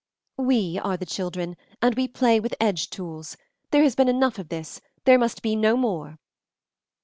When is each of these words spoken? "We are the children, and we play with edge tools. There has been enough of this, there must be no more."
"We 0.39 0.79
are 0.79 0.97
the 0.97 1.05
children, 1.05 1.55
and 1.79 1.93
we 1.93 2.07
play 2.07 2.39
with 2.39 2.55
edge 2.59 2.89
tools. 2.89 3.37
There 3.69 3.83
has 3.83 3.93
been 3.93 4.09
enough 4.09 4.39
of 4.39 4.49
this, 4.49 4.81
there 5.03 5.19
must 5.19 5.43
be 5.43 5.55
no 5.55 5.77
more." 5.77 6.17